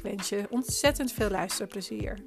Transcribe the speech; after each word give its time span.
Ik 0.00 0.06
wens 0.06 0.28
je 0.28 0.46
ontzettend 0.50 1.12
veel 1.12 1.30
luisterplezier. 1.30 2.18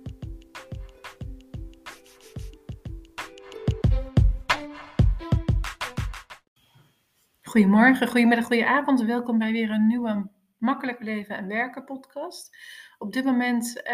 Goedemorgen, 7.42 8.08
goedemiddag, 8.08 8.46
goedenavond. 8.46 9.02
Welkom 9.02 9.38
bij 9.38 9.52
weer 9.52 9.70
een 9.70 9.88
nieuwe 9.88 10.30
Makkelijk 10.58 11.00
Leven 11.04 11.38
en 11.38 11.48
Werken 11.48 11.84
podcast. 11.84 12.58
Op 13.04 13.14
dit 13.14 13.26
moment 13.26 13.82
uh, 13.84 13.94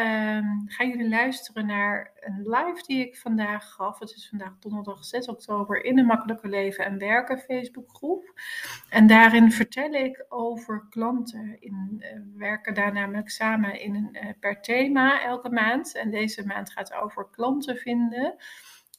gaan 0.66 0.90
jullie 0.90 1.10
luisteren 1.10 1.66
naar 1.66 2.12
een 2.20 2.42
live 2.50 2.84
die 2.86 3.08
ik 3.08 3.18
vandaag 3.18 3.72
gaf. 3.72 4.00
Het 4.00 4.10
is 4.16 4.30
vandaag 4.30 4.60
donderdag 4.60 5.06
6 5.06 5.28
oktober 5.28 5.84
in 5.84 5.96
de 5.96 6.04
Makkelijke 6.04 6.48
Leven 6.48 6.86
en 6.86 6.98
Werken 6.98 7.40
Facebookgroep. 7.40 8.42
En 8.90 9.08
daarin 9.08 9.52
vertel 9.52 9.92
ik 9.92 10.26
over 10.30 10.86
klanten. 10.90 11.58
We 11.60 12.34
werken 12.36 12.74
daar 12.74 12.94
namelijk 12.94 13.30
samen 13.30 13.82
in 13.82 13.96
een, 13.96 14.10
uh, 14.12 14.30
per 14.40 14.62
thema 14.62 15.24
elke 15.24 15.50
maand. 15.50 15.96
En 15.96 16.10
deze 16.10 16.46
maand 16.46 16.72
gaat 16.72 16.94
over 16.94 17.30
klanten 17.32 17.78
vinden. 17.78 18.36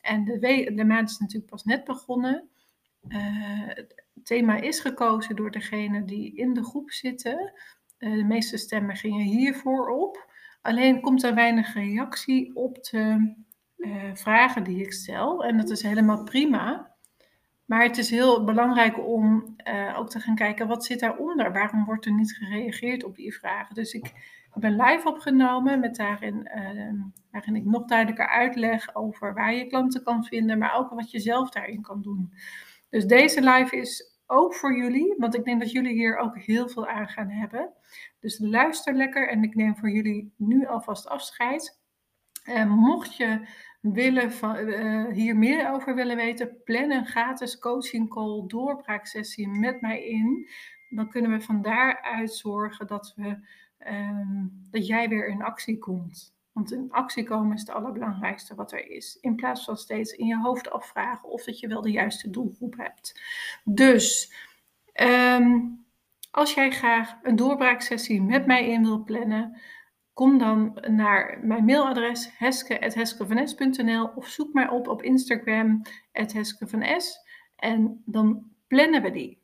En 0.01 0.25
de, 0.25 0.73
de 0.75 0.85
maand 0.85 1.11
is 1.11 1.19
natuurlijk 1.19 1.51
pas 1.51 1.65
net 1.65 1.85
begonnen. 1.85 2.49
Uh, 3.09 3.69
het 3.69 3.95
thema 4.25 4.57
is 4.57 4.81
gekozen 4.81 5.37
door 5.37 5.51
degene 5.51 6.05
die 6.05 6.35
in 6.35 6.53
de 6.53 6.65
groep 6.65 6.91
zitten. 6.91 7.53
Uh, 8.01 8.17
de 8.17 8.25
meeste 8.25 8.57
stemmen 8.57 8.97
gingen 8.97 9.25
hiervoor 9.25 9.89
op. 9.89 10.29
Alleen 10.63 11.01
komt 11.01 11.23
er 11.23 11.35
weinig 11.35 11.75
reactie 11.75 12.57
op 12.57 12.85
de 12.85 13.35
uh, 13.77 14.15
vragen 14.15 14.65
die 14.65 14.81
ik 14.81 14.93
stel. 14.93 15.45
En 15.45 15.57
dat 15.57 15.71
is 15.71 15.83
helemaal 15.83 16.25
prima. 16.25 16.95
Maar 17.65 17.83
het 17.83 17.99
is 17.99 18.11
heel 18.11 18.45
belangrijk 18.45 19.07
om 19.07 19.57
uh, 19.69 19.99
ook 19.99 20.11
te 20.11 20.21
gaan 20.21 20.35
kijken 20.35 20.69
wat 20.69 20.85
zit 20.85 21.01
daaronder. 21.01 21.53
Waarom 21.53 21.85
wordt 21.85 22.07
er 22.07 22.13
niet 22.13 22.37
gereageerd 22.37 23.05
op 23.05 23.17
die 23.17 23.35
vragen? 23.35 23.75
Dus 23.75 23.93
ik 23.93 24.13
heb 24.51 24.65
een 24.65 24.77
live 24.77 25.09
opgenomen 25.09 25.81
met 25.81 25.97
daarin, 25.97 26.49
waarin 27.31 27.57
ik 27.57 27.65
nog 27.65 27.85
duidelijker 27.85 28.29
uitleg 28.29 28.95
over 28.95 29.35
waar 29.35 29.55
je 29.55 29.67
klanten 29.67 30.03
kan 30.03 30.25
vinden, 30.25 30.59
maar 30.59 30.75
ook 30.75 30.91
wat 30.91 31.11
je 31.11 31.21
zelf 31.21 31.51
daarin 31.51 31.83
kan 31.83 32.03
doen. 32.03 32.33
Dus 32.89 33.07
deze 33.07 33.43
live 33.43 33.77
is 33.77 34.20
ook 34.31 34.55
voor 34.55 34.77
jullie, 34.77 35.15
want 35.19 35.35
ik 35.35 35.45
denk 35.45 35.61
dat 35.61 35.73
jullie 35.73 35.93
hier 35.93 36.17
ook 36.17 36.39
heel 36.39 36.69
veel 36.69 36.87
aan 36.87 37.09
gaan 37.09 37.29
hebben. 37.29 37.73
Dus 38.21 38.39
luister 38.39 38.95
lekker 38.95 39.29
en 39.29 39.43
ik 39.43 39.55
neem 39.55 39.77
voor 39.77 39.91
jullie 39.91 40.33
nu 40.37 40.67
alvast 40.67 41.09
afscheid. 41.09 41.79
En 42.45 42.69
mocht 42.69 43.17
je 43.17 43.47
willen 43.81 44.33
van, 44.33 44.57
uh, 44.57 45.13
hier 45.13 45.37
meer 45.37 45.71
over 45.71 45.95
willen 45.95 46.17
weten, 46.17 46.63
plan 46.65 46.91
een 46.91 47.07
gratis 47.07 47.59
coaching 47.59 48.09
call 48.09 48.45
doorbraaksessie 48.47 49.49
met 49.49 49.81
mij 49.81 50.05
in. 50.05 50.49
Dan 50.89 51.11
kunnen 51.11 51.31
we 51.31 51.41
van 51.41 51.63
daaruit 51.63 52.35
zorgen 52.35 52.87
dat, 52.87 53.13
we, 53.17 53.39
um, 53.87 54.67
dat 54.71 54.87
jij 54.87 55.09
weer 55.09 55.29
in 55.29 55.43
actie 55.43 55.79
komt. 55.79 56.35
Want 56.61 56.73
in 56.73 56.93
actie 56.93 57.25
komen 57.25 57.55
is 57.55 57.61
het 57.61 57.71
allerbelangrijkste 57.71 58.55
wat 58.55 58.73
er 58.73 58.91
is. 58.91 59.19
In 59.21 59.35
plaats 59.35 59.65
van 59.65 59.77
steeds 59.77 60.13
in 60.13 60.27
je 60.27 60.39
hoofd 60.39 60.71
afvragen 60.71 61.29
of 61.29 61.45
dat 61.45 61.59
je 61.59 61.69
wel 61.69 61.81
de 61.81 61.91
juiste 61.91 62.31
doelgroep 62.31 62.77
hebt. 62.77 63.21
Dus 63.65 64.35
um, 64.95 65.85
als 66.31 66.55
jij 66.55 66.71
graag 66.71 67.19
een 67.23 67.37
doorbraaksessie 67.37 68.23
met 68.23 68.47
mij 68.47 68.69
in 68.69 68.83
wilt 68.83 69.05
plannen, 69.05 69.61
kom 70.13 70.39
dan 70.39 70.79
naar 70.89 71.39
mijn 71.43 71.65
mailadres 71.65 72.31
heske.heskevanes.nl 72.39 74.07
of 74.15 74.27
zoek 74.27 74.53
mij 74.53 74.69
op 74.69 74.89
op 74.89 75.03
Instagram 75.03 75.83
heskevanes 76.13 77.19
en 77.57 78.03
dan 78.07 78.51
plannen 78.67 79.03
we 79.03 79.11
die. 79.11 79.43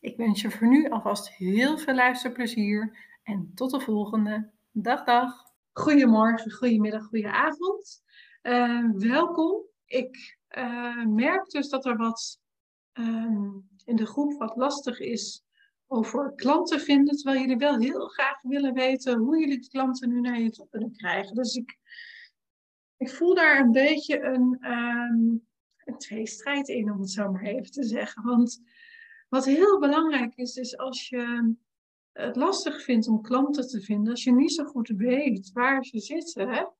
Ik 0.00 0.16
wens 0.16 0.40
je 0.40 0.50
voor 0.50 0.68
nu 0.68 0.88
alvast 0.88 1.30
heel 1.30 1.78
veel 1.78 1.94
luisterplezier 1.94 2.98
en 3.22 3.52
tot 3.54 3.70
de 3.70 3.80
volgende. 3.80 4.50
Dag, 4.72 5.04
dag. 5.04 5.45
Goedemorgen, 5.78 6.52
goedemiddag, 6.52 7.04
goedenavond. 7.04 8.02
Uh, 8.42 8.90
welkom. 8.92 9.62
Ik 9.86 10.38
uh, 10.58 11.04
merk 11.04 11.50
dus 11.50 11.68
dat 11.68 11.86
er 11.86 11.96
wat 11.96 12.40
uh, 12.94 13.54
in 13.84 13.96
de 13.96 14.06
groep 14.06 14.38
wat 14.38 14.56
lastig 14.56 15.00
is 15.00 15.44
over 15.86 16.32
klanten 16.34 16.80
vinden, 16.80 17.16
terwijl 17.16 17.40
jullie 17.40 17.56
wel 17.56 17.78
heel 17.78 18.08
graag 18.08 18.42
willen 18.42 18.74
weten 18.74 19.18
hoe 19.18 19.38
jullie 19.38 19.60
de 19.60 19.68
klanten 19.68 20.08
nu 20.08 20.20
naar 20.20 20.40
je 20.40 20.50
toe 20.50 20.68
kunnen 20.70 20.92
krijgen. 20.92 21.34
Dus 21.34 21.54
ik, 21.54 21.78
ik 22.96 23.10
voel 23.10 23.34
daar 23.34 23.60
een 23.60 23.72
beetje 23.72 24.20
een, 24.20 24.70
um, 24.70 25.46
een 25.84 25.98
tweestrijd 25.98 26.68
in, 26.68 26.90
om 26.90 27.00
het 27.00 27.10
zo 27.10 27.30
maar 27.30 27.44
even 27.44 27.70
te 27.70 27.84
zeggen. 27.84 28.22
Want 28.22 28.62
wat 29.28 29.44
heel 29.44 29.78
belangrijk 29.78 30.34
is, 30.34 30.56
is 30.56 30.76
als 30.76 31.08
je 31.08 31.54
het 32.16 32.36
lastig 32.36 32.82
vindt 32.82 33.08
om 33.08 33.22
klanten 33.22 33.68
te 33.68 33.80
vinden, 33.80 34.10
als 34.10 34.24
je 34.24 34.32
niet 34.32 34.52
zo 34.52 34.64
goed 34.64 34.88
weet 34.88 35.52
waar 35.52 35.84
ze 35.84 35.98
zitten, 35.98 36.72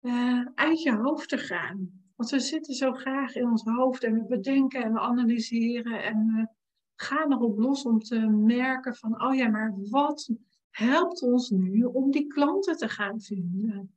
uh, 0.00 0.46
uit 0.54 0.82
je 0.82 0.92
hoofd 0.92 1.28
te 1.28 1.38
gaan. 1.38 2.02
Want 2.16 2.30
we 2.30 2.40
zitten 2.40 2.74
zo 2.74 2.92
graag 2.92 3.34
in 3.34 3.48
ons 3.48 3.62
hoofd 3.62 4.04
en 4.04 4.14
we 4.14 4.24
bedenken 4.24 4.82
en 4.82 4.92
we 4.92 5.00
analyseren 5.00 6.02
en 6.02 6.26
we 6.26 6.48
gaan 6.94 7.32
erop 7.32 7.58
los 7.58 7.82
om 7.82 7.98
te 7.98 8.18
merken 8.28 8.94
van, 8.94 9.22
oh 9.22 9.34
ja, 9.34 9.48
maar 9.48 9.74
wat 9.90 10.30
helpt 10.70 11.22
ons 11.22 11.50
nu 11.50 11.84
om 11.84 12.10
die 12.10 12.26
klanten 12.26 12.76
te 12.76 12.88
gaan 12.88 13.20
vinden? 13.20 13.92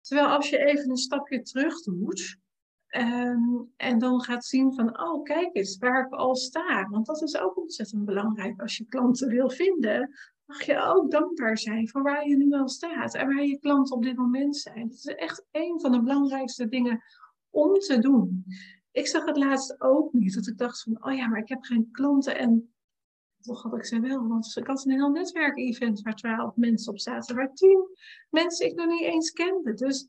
Terwijl 0.00 0.28
als 0.28 0.50
je 0.50 0.64
even 0.64 0.90
een 0.90 0.96
stapje 0.96 1.42
terug 1.42 1.82
doet 1.82 2.38
um, 2.96 3.72
en 3.76 3.98
dan 3.98 4.22
gaat 4.22 4.44
zien 4.44 4.74
van, 4.74 5.00
oh 5.00 5.22
kijk 5.22 5.56
eens 5.56 5.78
waar 5.78 6.06
ik 6.06 6.12
al 6.12 6.36
sta. 6.36 6.88
Want 6.90 7.06
dat 7.06 7.22
is 7.22 7.38
ook 7.38 7.56
ontzettend 7.56 8.04
belangrijk. 8.04 8.60
Als 8.60 8.76
je 8.76 8.84
klanten 8.84 9.28
wil 9.28 9.50
vinden, 9.50 10.10
mag 10.44 10.62
je 10.62 10.82
ook 10.82 11.10
dankbaar 11.10 11.58
zijn 11.58 11.88
voor 11.88 12.02
waar 12.02 12.28
je 12.28 12.36
nu 12.36 12.52
al 12.52 12.68
staat 12.68 13.14
en 13.14 13.26
waar 13.26 13.44
je 13.44 13.58
klanten 13.58 13.96
op 13.96 14.02
dit 14.02 14.16
moment 14.16 14.56
zijn. 14.56 14.88
Dat 14.88 14.96
is 14.96 15.04
echt 15.04 15.46
een 15.50 15.80
van 15.80 15.92
de 15.92 16.02
belangrijkste 16.02 16.68
dingen 16.68 17.02
om 17.50 17.72
te 17.72 17.98
doen. 17.98 18.44
Ik 18.92 19.06
zag 19.06 19.24
het 19.24 19.36
laatst 19.36 19.80
ook 19.80 20.12
niet, 20.12 20.34
dat 20.34 20.46
ik 20.46 20.58
dacht 20.58 20.82
van, 20.82 21.04
oh 21.04 21.16
ja, 21.16 21.28
maar 21.28 21.40
ik 21.40 21.48
heb 21.48 21.62
geen 21.62 21.88
klanten 21.90 22.38
en 22.38 22.74
toch 23.40 23.62
had 23.62 23.76
ik 23.76 23.84
ze 23.84 24.00
wel, 24.00 24.28
want 24.28 24.56
ik 24.56 24.66
had 24.66 24.84
een 24.84 24.92
heel 24.92 25.10
netwerkevent 25.10 26.00
waar 26.00 26.14
twaalf 26.14 26.56
mensen 26.56 26.92
op 26.92 26.98
zaten, 26.98 27.36
waar 27.36 27.54
tien 27.54 27.88
mensen 28.30 28.66
ik 28.66 28.74
nog 28.74 28.86
niet 28.86 29.02
eens 29.02 29.30
kende. 29.30 29.74
Dus 29.74 30.08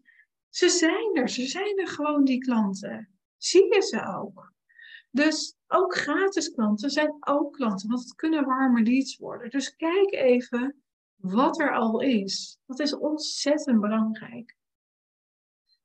ze 0.55 0.69
zijn 0.69 1.15
er, 1.15 1.29
ze 1.29 1.45
zijn 1.45 1.79
er 1.79 1.87
gewoon 1.87 2.23
die 2.23 2.37
klanten. 2.37 3.09
Zie 3.37 3.73
je 3.73 3.81
ze 3.81 4.05
ook? 4.05 4.53
Dus 5.11 5.57
ook 5.67 5.95
gratis 5.95 6.51
klanten 6.51 6.89
zijn 6.89 7.15
ook 7.19 7.53
klanten, 7.53 7.89
want 7.89 8.03
het 8.03 8.15
kunnen 8.15 8.45
warme 8.45 8.81
leads 8.83 9.17
worden. 9.17 9.49
Dus 9.49 9.75
kijk 9.75 10.11
even 10.13 10.83
wat 11.15 11.59
er 11.59 11.75
al 11.75 12.01
is. 12.01 12.59
Dat 12.65 12.79
is 12.79 12.95
ontzettend 12.95 13.81
belangrijk. 13.81 14.57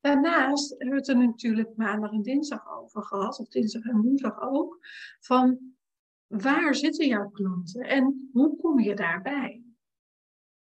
Daarnaast 0.01 0.71
hebben 0.71 0.89
we 0.89 0.97
het 0.97 1.09
er 1.09 1.19
natuurlijk 1.19 1.77
maandag 1.77 2.13
en 2.13 2.23
dinsdag 2.23 2.69
over 2.69 3.03
gehad, 3.03 3.39
of 3.39 3.49
dinsdag 3.49 3.83
en 3.83 4.01
woensdag 4.01 4.41
ook, 4.41 4.79
van 5.21 5.75
waar 6.27 6.75
zitten 6.75 7.07
jouw 7.07 7.29
klanten 7.29 7.83
en 7.83 8.31
hoe 8.33 8.57
kom 8.57 8.81
je 8.81 8.95
daarbij? 8.95 9.65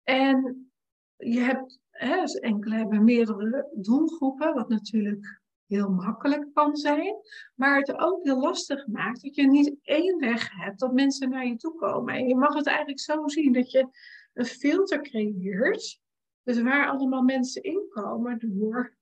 En 0.04 0.72
je 1.16 1.39
hebt, 1.39 1.81
hè, 1.94 2.22
dus 2.22 2.34
enkele 2.34 2.75
hebben 2.75 3.04
meerdere 3.04 3.69
doelgroepen, 3.74 4.54
wat 4.54 4.69
natuurlijk 4.69 5.42
heel 5.68 5.90
makkelijk 5.90 6.54
kan 6.54 6.75
zijn, 6.75 7.16
maar 7.56 7.78
het 7.78 7.98
ook 7.98 8.24
heel 8.24 8.40
lastig 8.40 8.88
maakt 8.88 9.22
dat 9.22 9.36
je 9.36 9.48
niet 9.48 9.75
één 9.81 10.19
weg 10.19 10.50
hebt 10.51 10.80
dat 10.80 10.94
mensen 10.94 11.30
naar 11.30 11.45
je 11.45 11.56
toe 11.56 11.75
komen. 11.75 12.13
En 12.13 12.28
je 12.28 12.36
mag 12.36 12.54
het 12.54 12.68
eigenlijk 12.68 13.00
zo 13.00 13.28
zien 13.28 13.54
dat 13.54 13.72
je 13.72 13.88
een 14.34 14.45
filter 14.45 15.01
creëert, 15.01 16.00
dus 16.44 16.62
waar 16.62 16.90
allemaal 16.90 17.24
mensen 17.24 17.63
inkomen 17.63 18.38
door 18.39 18.96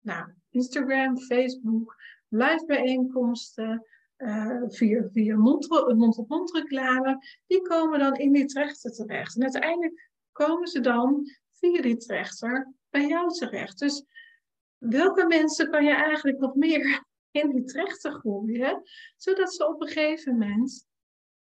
nou, 0.00 0.28
Instagram, 0.50 1.18
Facebook, 1.18 1.96
live 2.28 2.64
bijeenkomsten, 2.66 3.86
uh, 4.18 4.62
via, 4.66 5.08
via 5.12 5.36
mond-op-mond 5.36 6.52
die 7.46 7.62
komen 7.62 7.98
dan 7.98 8.14
in 8.14 8.32
die 8.32 8.44
trechter 8.44 8.92
terecht. 8.92 9.36
En 9.36 9.42
uiteindelijk 9.42 10.10
komen 10.32 10.68
ze 10.68 10.80
dan 10.80 11.24
via 11.64 11.82
die 11.82 11.96
trechter 11.96 12.72
bij 12.90 13.06
jou 13.06 13.30
terecht. 13.30 13.78
Dus 13.78 14.04
welke 14.78 15.26
mensen 15.26 15.70
kan 15.70 15.84
je 15.84 15.94
eigenlijk 15.94 16.38
nog 16.38 16.54
meer 16.54 17.04
in 17.40 17.50
die 17.50 17.64
trechter 17.64 18.12
gooien, 18.12 18.82
zodat 19.16 19.54
ze 19.54 19.68
op 19.68 19.80
een 19.80 19.88
gegeven 19.88 20.32
moment 20.32 20.86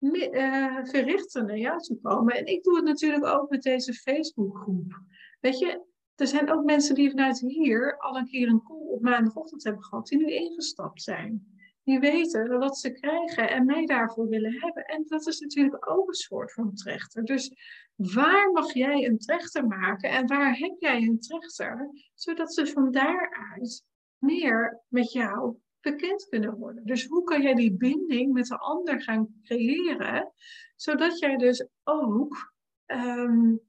uh, 0.01 0.85
verrichten 0.85 1.47
naar 1.47 1.59
jou 1.59 1.79
toe 1.79 2.01
komen. 2.01 2.35
En 2.35 2.47
ik 2.47 2.63
doe 2.63 2.77
het 2.77 2.85
natuurlijk 2.85 3.25
ook 3.25 3.51
met 3.51 3.63
deze 3.63 3.93
Facebookgroep. 3.93 5.01
Weet 5.41 5.59
je, 5.59 5.85
er 6.15 6.27
zijn 6.27 6.53
ook 6.53 6.65
mensen 6.65 6.95
die 6.95 7.11
vanuit 7.11 7.41
hier 7.41 7.99
al 7.99 8.17
een 8.17 8.27
keer 8.27 8.49
een 8.49 8.63
call 8.63 8.87
op 8.87 9.03
maandagochtend 9.03 9.65
hebben 9.65 9.83
gehad, 9.83 10.07
die 10.07 10.19
nu 10.19 10.33
ingestapt 10.33 11.03
zijn. 11.03 11.57
Die 11.85 11.99
weten 12.01 12.59
wat 12.59 12.79
ze 12.79 12.93
krijgen 12.93 13.51
en 13.51 13.65
mij 13.65 13.87
daarvoor 13.87 14.29
willen 14.29 14.61
hebben. 14.61 14.85
En 14.85 15.05
dat 15.07 15.27
is 15.27 15.41
natuurlijk 15.41 15.91
ook 15.91 16.09
een 16.09 16.15
soort 16.15 16.53
van 16.53 16.75
trechter. 16.75 17.25
Dus 17.25 17.55
waar 17.97 18.51
mag 18.51 18.73
jij 18.73 19.07
een 19.07 19.19
trechter 19.19 19.67
maken 19.67 20.11
en 20.11 20.27
waar 20.27 20.57
heb 20.57 20.75
jij 20.79 21.03
een 21.03 21.21
trechter, 21.21 21.91
zodat 22.15 22.55
ze 22.55 22.67
van 22.67 22.91
daaruit 22.91 23.85
meer 24.19 24.83
met 24.89 25.13
jou 25.13 25.57
bekend 25.81 26.29
kunnen 26.29 26.55
worden. 26.55 26.87
Dus 26.87 27.07
hoe 27.07 27.25
kan 27.25 27.43
jij 27.43 27.55
die 27.55 27.77
binding 27.77 28.33
met 28.33 28.47
de 28.47 28.59
ander 28.59 29.03
gaan 29.03 29.41
creëren, 29.43 30.33
zodat 30.77 31.19
jij 31.19 31.37
dus 31.37 31.67
ook 31.85 32.53
um, 32.87 33.61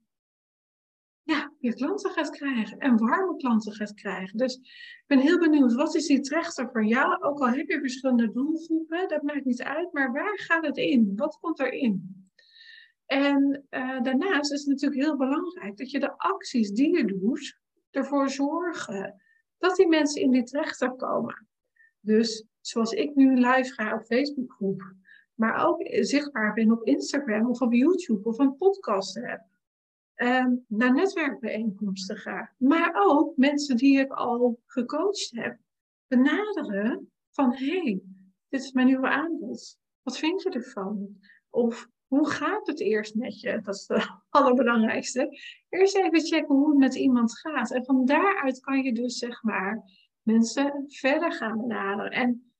ja, 1.24 1.52
je 1.58 1.74
klanten 1.74 2.10
gaat 2.10 2.30
krijgen 2.30 2.78
en 2.78 2.98
warme 2.98 3.36
klanten 3.36 3.72
gaat 3.72 3.94
krijgen. 3.94 4.38
Dus 4.38 4.54
ik 4.54 5.04
ben 5.06 5.18
heel 5.18 5.38
benieuwd, 5.38 5.72
wat 5.72 5.94
is 5.94 6.06
die 6.06 6.20
trechter 6.20 6.70
voor 6.70 6.84
jou? 6.84 7.22
Ook 7.22 7.40
al 7.40 7.48
heb 7.48 7.68
je 7.68 7.78
verschillende 7.78 8.32
doelgroepen, 8.32 9.08
dat 9.08 9.22
maakt 9.22 9.44
niet 9.44 9.62
uit, 9.62 9.92
maar 9.92 10.12
waar 10.12 10.38
gaat 10.38 10.66
het 10.66 10.76
in? 10.76 11.12
Wat 11.16 11.38
komt 11.40 11.60
erin? 11.60 12.24
En 13.06 13.64
uh, 13.70 14.02
daarnaast 14.02 14.52
is 14.52 14.58
het 14.58 14.68
natuurlijk 14.68 15.00
heel 15.00 15.16
belangrijk 15.16 15.76
dat 15.76 15.90
je 15.90 16.00
de 16.00 16.18
acties 16.18 16.70
die 16.70 16.96
je 16.96 17.04
doet, 17.04 17.58
ervoor 17.90 18.30
zorgen 18.30 19.22
dat 19.58 19.76
die 19.76 19.88
mensen 19.88 20.22
in 20.22 20.30
die 20.30 20.42
trechter 20.42 20.90
komen. 20.92 21.46
Dus 22.00 22.46
zoals 22.60 22.92
ik 22.92 23.14
nu 23.14 23.34
live 23.34 23.72
ga 23.72 23.94
op 23.94 24.04
Facebookgroep, 24.04 24.94
maar 25.34 25.66
ook 25.66 25.86
zichtbaar 25.88 26.54
ben 26.54 26.72
op 26.72 26.82
Instagram 26.82 27.48
of 27.48 27.60
op 27.60 27.72
YouTube 27.72 28.28
of 28.28 28.38
een 28.38 28.56
podcast 28.56 29.14
heb. 29.14 29.40
Um, 30.24 30.64
naar 30.68 30.92
netwerkbijeenkomsten 30.92 32.16
ga. 32.16 32.52
Maar 32.58 32.92
ook 32.94 33.36
mensen 33.36 33.76
die 33.76 33.98
ik 33.98 34.12
al 34.12 34.60
gecoacht 34.66 35.30
heb, 35.30 35.58
benaderen 36.06 37.12
van 37.30 37.54
hé, 37.54 37.82
hey, 37.82 38.00
dit 38.48 38.62
is 38.62 38.72
mijn 38.72 38.86
nieuwe 38.86 39.08
aanbod. 39.08 39.78
Wat 40.02 40.18
vind 40.18 40.42
je 40.42 40.50
ervan? 40.50 41.18
Of 41.50 41.88
hoe 42.06 42.30
gaat 42.30 42.66
het 42.66 42.80
eerst 42.80 43.14
met 43.14 43.40
je? 43.40 43.60
Dat 43.62 43.74
is 43.74 43.84
het 43.88 44.08
allerbelangrijkste. 44.28 45.38
Eerst 45.68 45.96
even 45.96 46.20
checken 46.20 46.54
hoe 46.54 46.68
het 46.68 46.78
met 46.78 46.94
iemand 46.94 47.38
gaat. 47.38 47.72
En 47.72 47.84
van 47.84 48.04
daaruit 48.04 48.60
kan 48.60 48.82
je 48.82 48.92
dus 48.92 49.18
zeg 49.18 49.42
maar 49.42 49.82
mensen 50.22 50.84
verder 50.86 51.32
gaan 51.32 51.58
benaderen. 51.58 52.10
En 52.10 52.53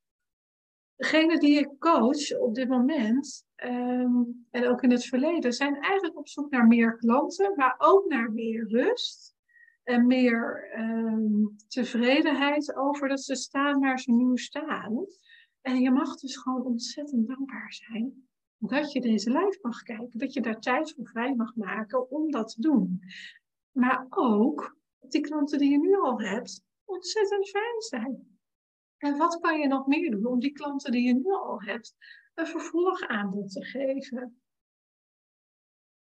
degene 0.96 1.38
die 1.38 1.58
ik 1.58 1.78
coach 1.78 2.38
op 2.38 2.54
dit 2.54 2.68
moment, 2.68 3.46
ehm, 3.54 4.22
en 4.50 4.68
ook 4.68 4.82
in 4.82 4.90
het 4.90 5.04
verleden, 5.04 5.52
zijn 5.52 5.80
eigenlijk 5.80 6.18
op 6.18 6.28
zoek 6.28 6.50
naar 6.50 6.66
meer 6.66 6.96
klanten, 6.96 7.52
maar 7.56 7.74
ook 7.78 8.08
naar 8.08 8.32
meer 8.32 8.68
rust. 8.68 9.34
En 9.82 10.06
meer 10.06 10.70
ehm, 10.72 11.46
tevredenheid 11.68 12.76
over 12.76 13.08
dat 13.08 13.22
ze 13.22 13.34
staan 13.34 13.80
waar 13.80 13.98
ze 13.98 14.12
nu 14.12 14.36
staan. 14.36 15.06
En 15.60 15.80
je 15.80 15.90
mag 15.90 16.16
dus 16.16 16.36
gewoon 16.36 16.62
ontzettend 16.62 17.26
dankbaar 17.26 17.72
zijn 17.72 18.28
dat 18.58 18.92
je 18.92 19.00
deze 19.00 19.30
live 19.30 19.58
mag 19.62 19.82
kijken. 19.82 20.18
Dat 20.18 20.32
je 20.32 20.40
daar 20.40 20.60
tijd 20.60 20.92
voor 20.94 21.06
vrij 21.06 21.34
mag 21.34 21.56
maken 21.56 22.10
om 22.10 22.30
dat 22.30 22.48
te 22.48 22.60
doen. 22.60 23.00
Maar 23.72 24.06
ook 24.08 24.76
die 25.00 25.20
klanten 25.20 25.58
die 25.58 25.70
je 25.70 25.78
nu 25.78 25.94
al 25.94 26.20
hebt, 26.20 26.64
ontzettend 26.84 27.48
fijn 27.48 27.80
zijn. 27.80 28.33
En 29.04 29.16
wat 29.16 29.40
kan 29.40 29.58
je 29.58 29.66
nog 29.66 29.86
meer 29.86 30.10
doen 30.10 30.26
om 30.26 30.40
die 30.40 30.52
klanten 30.52 30.92
die 30.92 31.06
je 31.06 31.14
nu 31.14 31.32
al 31.32 31.62
hebt 31.62 31.94
een 32.34 32.46
vervolgaanbod 32.46 33.52
te 33.52 33.64
geven? 33.64 34.42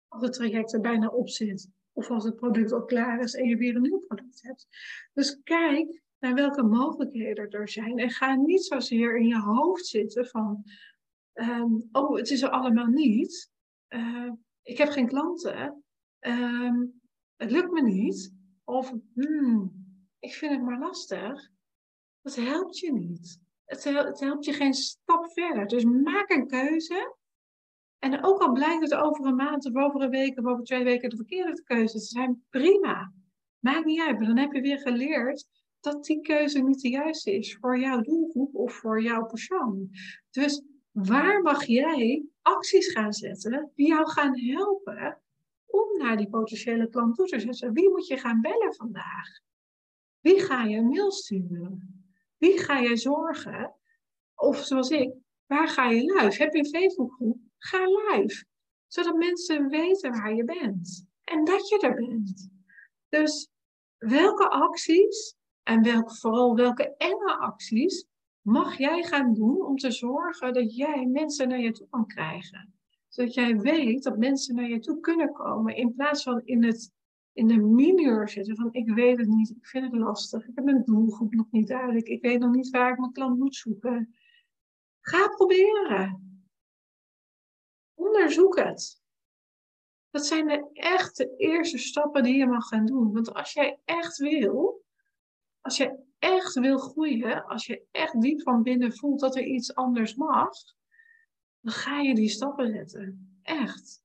Als 0.08 0.23
het 0.23 0.32
traject 0.32 0.73
er 0.73 0.81
bijna 0.81 1.08
op 1.08 1.29
zit, 1.29 1.70
of 1.93 2.11
als 2.11 2.25
het 2.25 2.37
product 2.37 2.73
al 2.73 2.85
klaar 2.85 3.20
is 3.20 3.35
en 3.35 3.49
je 3.49 3.56
weer 3.56 3.76
een 3.76 3.82
nieuw 3.82 3.99
product 3.99 4.43
hebt. 4.43 4.67
Dus 5.12 5.41
kijk 5.43 6.02
naar 6.19 6.35
welke 6.35 6.62
mogelijkheden 6.62 7.50
er 7.50 7.69
zijn 7.69 7.99
en 7.99 8.11
ga 8.11 8.35
niet 8.35 8.64
zozeer 8.64 9.17
in 9.17 9.26
je 9.26 9.41
hoofd 9.41 9.87
zitten 9.87 10.26
van, 10.26 10.64
um, 11.35 11.88
oh, 11.93 12.17
het 12.17 12.31
is 12.31 12.43
er 12.43 12.50
allemaal 12.50 12.87
niet. 12.87 13.50
Uh, 13.88 14.32
ik 14.62 14.79
heb 14.79 14.88
geen 14.88 15.08
klanten. 15.08 15.85
Um, 16.20 17.00
het 17.37 17.50
lukt 17.50 17.70
me 17.70 17.82
niet. 17.82 18.35
Of, 18.64 18.93
hmm, 19.14 19.73
ik 20.19 20.32
vind 20.32 20.53
het 20.53 20.62
maar 20.62 20.79
lastig, 20.79 21.50
dat 22.22 22.34
helpt 22.34 22.78
je 22.78 22.93
niet. 22.93 23.40
Het, 23.64 24.20
helpt 24.20 24.44
je 24.44 24.52
geen 24.52 24.75
stap 24.75 25.32
verder. 25.32 25.67
Dus 25.67 25.84
maak 25.84 26.31
een 26.31 26.46
keuze. 26.46 27.17
En 27.99 28.25
ook 28.25 28.40
al 28.40 28.52
blijkt 28.52 28.82
het 28.82 28.94
over 28.94 29.26
een 29.26 29.37
maand 29.37 29.67
of 29.67 29.75
over 29.75 30.00
een 30.00 30.11
week 30.11 30.38
of 30.38 30.44
over 30.44 30.64
twee 30.64 30.84
weken 30.84 31.11
de 31.11 31.17
verkeerde 31.17 31.62
keuzes 31.62 32.08
zijn, 32.08 32.44
prima. 32.50 33.12
Maakt 33.58 33.84
niet 33.84 34.00
uit, 34.00 34.19
maar 34.19 34.26
dan 34.26 34.38
heb 34.38 34.52
je 34.52 34.61
weer 34.61 34.78
geleerd 34.78 35.46
dat 35.81 36.05
die 36.05 36.20
keuze 36.20 36.62
niet 36.62 36.81
de 36.81 36.88
juiste 36.88 37.37
is 37.37 37.56
voor 37.61 37.78
jouw 37.78 38.00
doelgroep 38.00 38.55
of 38.55 38.72
voor 38.72 39.02
jouw 39.02 39.25
persoon. 39.25 39.90
Dus 40.31 40.62
waar 40.90 41.43
mag 41.43 41.64
jij 41.64 42.25
acties 42.43 42.93
gaan 42.93 43.12
zetten 43.12 43.70
die 43.75 43.87
jou 43.87 44.11
gaan 44.11 44.38
helpen 44.38 45.22
om 45.67 45.99
naar 45.99 46.17
die 46.17 46.28
potentiële 46.28 46.88
klant 46.88 47.14
toe 47.14 47.26
te 47.26 47.40
zetten? 47.40 47.72
Wie 47.72 47.90
moet 47.90 48.06
je 48.06 48.19
gaan 48.19 48.40
bellen 48.40 48.75
vandaag? 48.75 49.40
Wie 50.20 50.40
ga 50.40 50.64
je 50.64 50.76
een 50.76 50.88
mail 50.88 51.12
sturen? 51.12 52.00
Wie 52.40 52.58
ga 52.58 52.78
je 52.78 52.96
zorgen? 52.96 53.75
Of 54.34 54.64
zoals 54.64 54.90
ik, 54.90 55.12
waar 55.46 55.69
ga 55.69 55.90
je 55.90 56.02
live? 56.02 56.42
Heb 56.42 56.52
je 56.52 56.58
een 56.58 56.81
Facebookgroep? 56.81 57.38
Ga 57.58 57.84
live. 57.84 58.44
Zodat 58.87 59.16
mensen 59.16 59.69
weten 59.69 60.10
waar 60.12 60.34
je 60.34 60.44
bent. 60.44 61.06
En 61.25 61.44
dat 61.44 61.69
je 61.69 61.78
er 61.78 61.94
bent. 61.94 62.50
Dus 63.08 63.48
welke 63.98 64.48
acties 64.48 65.37
en 65.62 66.10
vooral 66.10 66.54
welke 66.54 66.96
enge 66.96 67.37
acties 67.38 68.06
mag 68.40 68.78
jij 68.78 69.02
gaan 69.02 69.34
doen 69.34 69.66
om 69.66 69.76
te 69.76 69.90
zorgen 69.90 70.52
dat 70.52 70.76
jij 70.76 71.06
mensen 71.06 71.48
naar 71.48 71.60
je 71.60 71.72
toe 71.72 71.88
kan 71.88 72.06
krijgen? 72.06 72.75
Zodat 73.08 73.34
jij 73.34 73.56
weet 73.56 74.02
dat 74.02 74.19
mensen 74.19 74.54
naar 74.54 74.69
je 74.69 74.78
toe 74.78 75.00
kunnen 75.00 75.32
komen 75.32 75.76
in 75.76 75.94
plaats 75.94 76.22
van 76.22 76.43
in 76.44 76.64
het 76.64 76.93
in 77.40 77.46
de 77.46 77.56
mineur 77.56 78.28
zitten 78.28 78.56
van 78.56 78.72
ik 78.72 78.90
weet 78.94 79.19
het 79.19 79.28
niet, 79.28 79.50
ik 79.50 79.66
vind 79.66 79.84
het 79.84 80.00
lastig, 80.00 80.46
ik 80.46 80.54
heb 80.54 80.64
mijn 80.64 80.84
doelgroep 80.84 81.34
nog 81.34 81.50
niet 81.50 81.69
duidelijk, 81.69 82.06
ik 82.06 82.22
weet 82.22 82.40
nog 82.40 82.54
niet 82.54 82.70
waar 82.70 82.92
ik 82.92 82.98
mijn 82.98 83.12
klant 83.12 83.38
moet 83.38 83.54
zoeken. 83.54 84.14
Ga 85.00 85.28
proberen. 85.28 86.42
Onderzoek 87.94 88.56
het. 88.58 89.02
Dat 90.10 90.26
zijn 90.26 90.46
de 90.46 90.70
echte 90.72 91.34
eerste 91.36 91.79
stappen 91.79 92.22
die 92.22 92.36
je 92.36 92.46
mag 92.46 92.67
gaan 92.67 92.86
doen. 92.86 93.12
Want 93.12 93.34
als 93.34 93.53
jij 93.53 93.81
echt 93.84 94.19
wil, 94.19 94.84
als 95.60 95.76
je 95.76 95.98
echt 96.19 96.55
wil 96.55 96.79
groeien, 96.79 97.44
als 97.44 97.67
je 97.67 97.86
echt 97.91 98.20
diep 98.20 98.43
van 98.43 98.62
binnen 98.62 98.96
voelt 98.96 99.20
dat 99.20 99.36
er 99.36 99.44
iets 99.44 99.74
anders 99.74 100.15
mag, 100.15 100.50
dan 101.60 101.72
ga 101.72 102.00
je 102.00 102.15
die 102.15 102.29
stappen 102.29 102.70
zetten. 102.70 103.38
Echt 103.43 104.03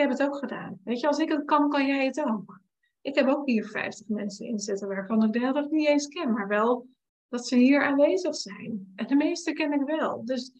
heb 0.00 0.10
het 0.10 0.22
ook 0.22 0.36
gedaan. 0.36 0.80
Weet 0.84 1.00
je, 1.00 1.06
als 1.06 1.18
ik 1.18 1.28
het 1.28 1.44
kan, 1.44 1.68
kan 1.68 1.86
jij 1.86 2.06
het 2.06 2.24
ook. 2.24 2.60
Ik 3.00 3.14
heb 3.14 3.28
ook 3.28 3.46
hier 3.46 3.64
50 3.64 4.08
mensen 4.08 4.46
inzetten 4.46 4.88
waarvan 4.88 5.24
ik 5.24 5.32
de 5.32 5.52
dag 5.52 5.70
niet 5.70 5.88
eens 5.88 6.08
ken, 6.08 6.32
maar 6.32 6.48
wel 6.48 6.88
dat 7.28 7.46
ze 7.46 7.56
hier 7.56 7.84
aanwezig 7.84 8.34
zijn. 8.34 8.92
En 8.94 9.06
de 9.06 9.14
meeste 9.14 9.52
ken 9.52 9.72
ik 9.72 9.82
wel. 9.82 10.24
Dus 10.24 10.52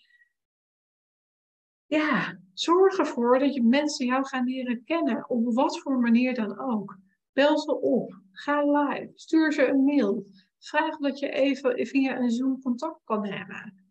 ja, 1.86 2.38
zorg 2.52 2.98
ervoor 2.98 3.38
dat 3.38 3.54
je 3.54 3.62
mensen 3.62 4.06
jou 4.06 4.26
gaan 4.26 4.44
leren 4.44 4.84
kennen, 4.84 5.28
op 5.28 5.54
wat 5.54 5.80
voor 5.80 5.98
manier 5.98 6.34
dan 6.34 6.58
ook. 6.58 6.98
Bel 7.32 7.58
ze 7.58 7.80
op, 7.80 8.20
ga 8.32 8.62
live, 8.62 9.12
stuur 9.14 9.52
ze 9.52 9.66
een 9.66 9.84
mail, 9.84 10.26
vraag 10.58 10.96
dat 10.96 11.18
je 11.18 11.30
even 11.30 11.86
via 11.86 12.18
een 12.18 12.30
Zoom 12.30 12.62
contact 12.62 13.00
kan 13.04 13.26
hebben. 13.26 13.84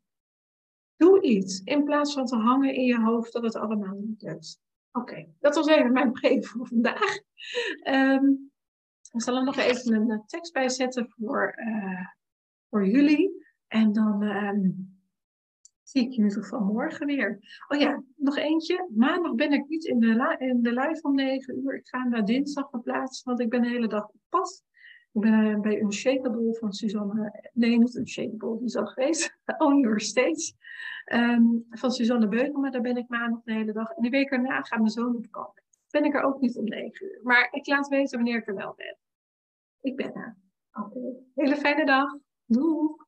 Doe 0.95 1.21
iets 1.21 1.61
in 1.63 1.83
plaats 1.83 2.13
van 2.13 2.25
te 2.25 2.35
hangen 2.35 2.73
in 2.73 2.85
je 2.85 3.01
hoofd 3.01 3.33
dat 3.33 3.43
het 3.43 3.55
allemaal 3.55 3.95
niet 3.95 4.21
lukt. 4.21 4.59
Oké, 4.91 5.27
dat 5.39 5.55
was 5.55 5.67
even 5.67 5.91
mijn 5.91 6.11
preek 6.19 6.45
voor 6.45 6.67
vandaag. 6.67 7.17
Um, 7.83 8.51
ik 9.11 9.21
zal 9.21 9.35
er 9.35 9.43
nog 9.43 9.57
even 9.57 9.93
een 9.93 10.11
eh, 10.11 10.25
tekst 10.25 10.53
bij 10.53 10.69
zetten 10.69 11.09
voor, 11.09 11.55
uh, 11.57 12.07
voor 12.69 12.87
jullie. 12.87 13.47
En 13.67 13.93
dan 13.93 14.21
um, 14.21 14.97
zie 15.83 16.01
ik 16.01 16.11
je 16.11 16.21
nu 16.21 16.43
van 16.43 16.63
morgen 16.63 17.05
weer. 17.05 17.39
Oh 17.67 17.79
ja, 17.79 18.03
nog 18.15 18.37
eentje. 18.37 18.87
Maandag 18.95 19.35
ben 19.35 19.51
ik 19.51 19.67
niet 19.67 19.85
in 19.85 19.99
de, 19.99 20.35
in 20.39 20.61
de 20.61 20.73
live 20.73 20.99
om 21.01 21.15
9 21.15 21.57
uur. 21.57 21.75
Ik 21.75 21.87
ga 21.87 22.03
naar 22.03 22.25
dinsdag 22.25 22.69
verplaatsen, 22.69 23.25
want 23.25 23.39
ik 23.39 23.49
ben 23.49 23.61
de 23.61 23.67
hele 23.67 23.87
dag 23.87 24.07
op 24.07 24.21
pad. 24.29 24.63
Ik 25.11 25.21
ben 25.21 25.33
uh, 25.33 25.59
bij 25.59 25.79
Unshakable 25.79 26.55
van 26.59 26.73
Suzanne. 26.73 27.49
Nee, 27.53 27.77
niet 27.77 27.95
Unshakable, 27.95 28.57
die 28.57 28.65
is 28.65 28.75
al 28.75 28.85
geweest. 28.85 29.37
On 29.57 29.79
Your 29.79 29.99
Stage. 29.99 30.53
Um, 31.13 31.65
van 31.69 31.91
Suzanne 31.91 32.27
Beukema, 32.27 32.69
daar 32.69 32.81
ben 32.81 32.97
ik 32.97 33.07
maandag 33.07 33.41
de 33.43 33.53
hele 33.53 33.73
dag. 33.73 33.89
En 33.89 34.01
die 34.01 34.11
week 34.11 34.31
erna 34.31 34.61
gaat 34.61 34.79
mijn 34.79 34.91
zoon 34.91 35.15
op 35.15 35.31
kamp. 35.31 35.61
Ben 35.89 36.03
ik 36.03 36.15
er 36.15 36.21
ook 36.21 36.41
niet 36.41 36.57
om 36.57 36.63
9 36.63 37.05
uur. 37.05 37.19
Maar 37.23 37.47
ik 37.51 37.67
laat 37.67 37.87
weten 37.87 38.17
wanneer 38.17 38.37
ik 38.37 38.47
er 38.47 38.55
wel 38.55 38.73
ben. 38.75 38.97
Ik 39.81 39.95
ben 39.95 40.13
er. 40.13 40.37
Oké. 40.71 40.99
Hele 41.35 41.55
fijne 41.55 41.85
dag. 41.85 42.15
Doei. 42.45 43.07